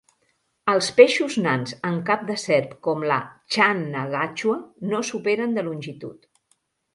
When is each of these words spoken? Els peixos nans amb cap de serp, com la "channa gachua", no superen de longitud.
Els 0.71 0.87
peixos 0.99 1.35
nans 1.47 1.75
amb 1.89 2.01
cap 2.07 2.23
de 2.29 2.37
serp, 2.43 2.73
com 2.87 3.05
la 3.11 3.19
"channa 3.57 4.07
gachua", 4.15 4.57
no 4.95 5.03
superen 5.13 5.55
de 5.61 5.67
longitud. 5.71 6.27